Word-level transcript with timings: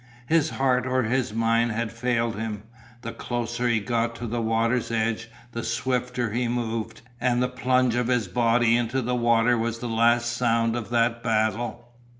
His 0.25 0.49
heart 0.49 0.87
or 0.87 1.03
his 1.03 1.31
mind 1.31 1.73
had 1.73 1.91
failed 1.91 2.35
him. 2.35 2.63
The 3.03 3.11
closer 3.11 3.67
he 3.67 3.79
got 3.79 4.15
to 4.15 4.25
the 4.25 4.41
water's 4.41 4.89
edge 4.89 5.29
the 5.51 5.61
swifter 5.63 6.31
he 6.31 6.47
moved 6.47 7.03
and 7.19 7.39
the 7.39 7.47
plunge 7.47 7.93
of 7.93 8.07
his 8.07 8.27
body 8.27 8.75
into 8.75 9.03
the 9.03 9.13
water 9.13 9.59
was 9.59 9.77
the 9.77 9.87
last 9.87 10.31
sound 10.33 10.75
of 10.75 10.89
that 10.89 11.21
battle. 11.21 11.89